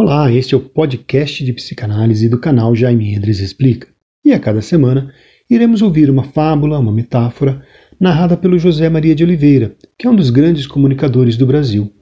[0.00, 3.88] Olá, este é o podcast de psicanálise do canal Jaime Endres Explica.
[4.24, 5.12] E a cada semana
[5.50, 7.64] iremos ouvir uma fábula, uma metáfora,
[7.98, 11.92] narrada pelo José Maria de Oliveira, que é um dos grandes comunicadores do Brasil.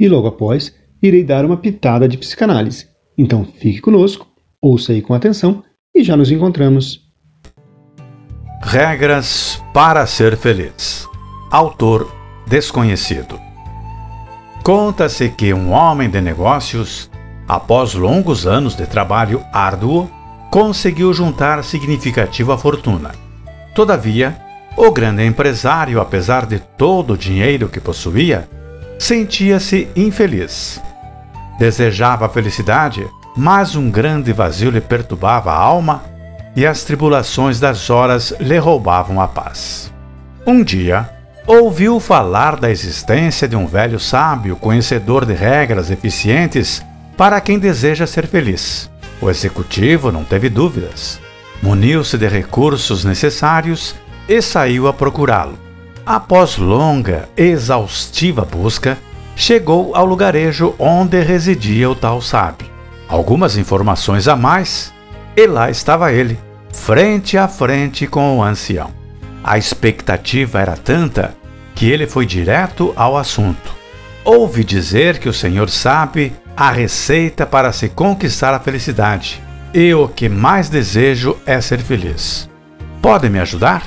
[0.00, 2.86] E logo após, irei dar uma pitada de psicanálise.
[3.18, 4.26] Então fique conosco,
[4.58, 5.62] ouça aí com atenção
[5.94, 7.02] e já nos encontramos.
[8.62, 11.06] Regras para ser feliz.
[11.50, 12.10] Autor
[12.48, 13.38] desconhecido.
[14.64, 17.10] Conta-se que um homem de negócios
[17.48, 20.10] após longos anos de trabalho árduo,
[20.50, 23.12] conseguiu juntar significativa fortuna.
[23.74, 24.36] Todavia,
[24.76, 28.48] o grande empresário, apesar de todo o dinheiro que possuía,
[28.98, 30.80] sentia-se infeliz.
[31.58, 33.06] Desejava a felicidade,
[33.36, 36.02] mas um grande vazio lhe perturbava a alma
[36.54, 39.92] e as tribulações das horas lhe roubavam a paz.
[40.46, 41.08] Um dia,
[41.46, 46.82] ouviu falar da existência de um velho sábio, conhecedor de regras eficientes
[47.16, 48.90] para quem deseja ser feliz.
[49.20, 51.18] O executivo não teve dúvidas.
[51.62, 53.94] Muniu-se de recursos necessários
[54.28, 55.58] e saiu a procurá-lo.
[56.04, 58.98] Após longa, exaustiva busca,
[59.34, 62.68] chegou ao lugarejo onde residia o tal sábio.
[63.08, 64.92] Algumas informações a mais,
[65.36, 66.38] e lá estava ele,
[66.72, 68.90] frente a frente com o ancião.
[69.42, 71.34] A expectativa era tanta
[71.74, 73.74] que ele foi direto ao assunto.
[74.24, 79.42] Ouvi dizer que o senhor sabe a receita para se conquistar a felicidade.
[79.74, 82.48] E o que mais desejo é ser feliz.
[83.02, 83.82] Pode me ajudar?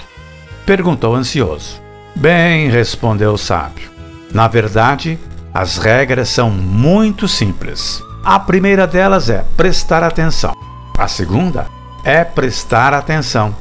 [0.66, 1.82] Perguntou ansioso.
[2.16, 3.90] Bem, respondeu o sábio.
[4.32, 5.18] Na verdade,
[5.52, 8.04] as regras são muito simples.
[8.24, 10.54] A primeira delas é prestar atenção.
[10.98, 11.66] A segunda
[12.04, 13.56] é prestar atenção.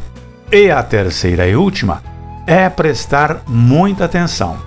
[0.52, 2.02] E a terceira e última
[2.46, 4.58] é prestar muita atenção.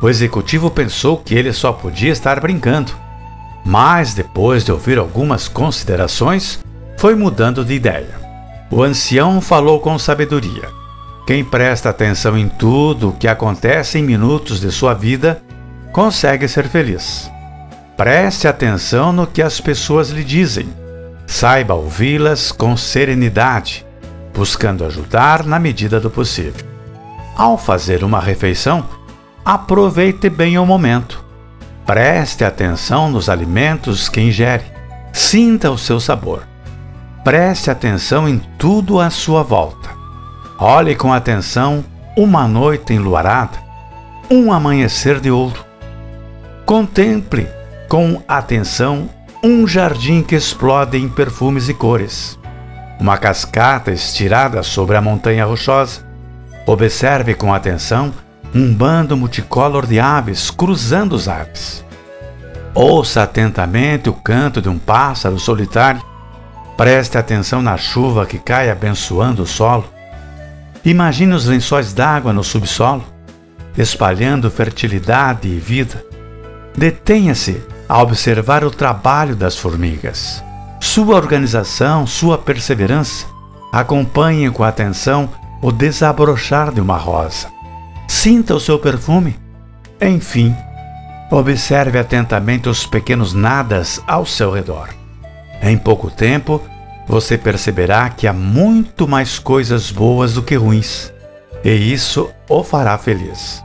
[0.00, 2.92] O executivo pensou que ele só podia estar brincando
[3.64, 6.60] mas depois de ouvir algumas considerações,
[6.96, 8.20] foi mudando de ideia.
[8.70, 10.68] O ancião falou com sabedoria.
[11.26, 15.42] Quem presta atenção em tudo o que acontece em minutos de sua vida
[15.92, 17.30] consegue ser feliz.
[17.96, 20.68] Preste atenção no que as pessoas lhe dizem.
[21.26, 23.86] Saiba ouvi-las com serenidade,
[24.34, 26.66] buscando ajudar na medida do possível.
[27.36, 28.84] Ao fazer uma refeição,
[29.44, 31.29] aproveite bem o momento
[31.90, 34.62] Preste atenção nos alimentos que ingere.
[35.12, 36.46] Sinta o seu sabor.
[37.24, 39.90] Preste atenção em tudo à sua volta.
[40.56, 41.84] Olhe com atenção
[42.16, 43.58] uma noite enluarada,
[44.30, 45.64] um amanhecer de ouro.
[46.64, 47.48] Contemple
[47.88, 49.10] com atenção
[49.42, 52.38] um jardim que explode em perfumes e cores,
[53.00, 56.06] uma cascata estirada sobre a montanha rochosa.
[56.68, 58.12] Observe com atenção
[58.54, 61.84] um bando multicolor de aves cruzando os ares.
[62.74, 66.02] Ouça atentamente o canto de um pássaro solitário.
[66.76, 69.84] Preste atenção na chuva que cai abençoando o solo.
[70.84, 73.04] Imagine os lençóis d'água no subsolo,
[73.76, 76.04] espalhando fertilidade e vida.
[76.76, 80.42] Detenha-se a observar o trabalho das formigas.
[80.80, 83.26] Sua organização, sua perseverança.
[83.72, 85.28] Acompanhe com atenção
[85.60, 87.59] o desabrochar de uma rosa
[88.10, 89.38] Sinta o seu perfume.
[90.02, 90.52] Enfim,
[91.30, 94.88] observe atentamente os pequenos nadas ao seu redor.
[95.62, 96.60] Em pouco tempo,
[97.06, 101.12] você perceberá que há muito mais coisas boas do que ruins,
[101.64, 103.64] e isso o fará feliz.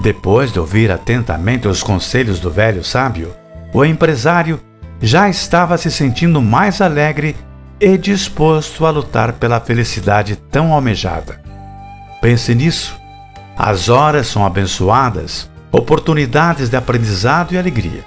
[0.00, 3.34] Depois de ouvir atentamente os conselhos do velho sábio,
[3.74, 4.60] o empresário
[5.00, 7.34] já estava se sentindo mais alegre
[7.80, 11.42] e disposto a lutar pela felicidade tão almejada.
[12.22, 13.01] Pense nisso
[13.56, 18.04] as horas são abençoadas, oportunidades de aprendizado e alegria.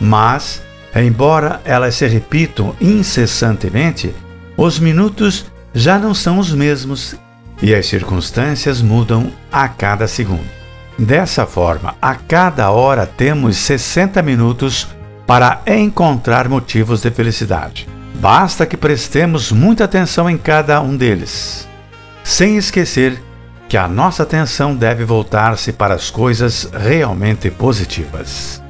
[0.00, 0.62] Mas,
[0.94, 4.14] embora elas se repitam incessantemente,
[4.56, 7.16] os minutos já não são os mesmos
[7.62, 10.58] e as circunstâncias mudam a cada segundo.
[10.98, 14.88] Dessa forma, a cada hora temos 60 minutos
[15.26, 17.88] para encontrar motivos de felicidade.
[18.14, 21.68] Basta que prestemos muita atenção em cada um deles,
[22.24, 23.22] sem esquecer
[23.68, 28.62] que a nossa atenção deve voltar-se para as coisas realmente positivas.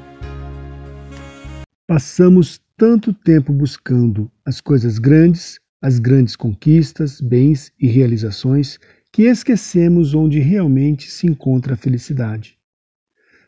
[1.86, 8.76] Passamos tanto tempo buscando as coisas grandes, as grandes conquistas, bens e realizações,
[9.12, 12.58] que esquecemos onde realmente se encontra a felicidade.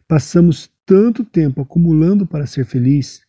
[0.06, 3.23] Passamos tanto tempo acumulando para ser feliz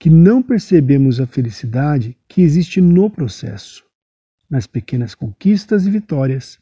[0.00, 3.84] que não percebemos a felicidade que existe no processo,
[4.50, 6.58] nas pequenas conquistas e vitórias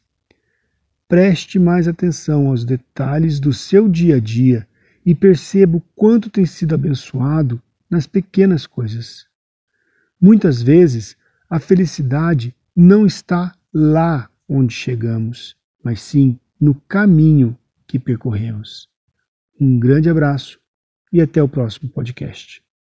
[1.07, 4.67] Preste mais atenção aos detalhes do seu dia a dia
[5.05, 9.27] e perceba o quanto tem sido abençoado nas pequenas coisas.
[10.19, 11.15] Muitas vezes,
[11.47, 17.55] a felicidade não está lá onde chegamos, mas sim no caminho
[17.85, 18.89] que percorremos.
[19.61, 20.59] Um grande abraço
[21.13, 22.64] e até o próximo podcast.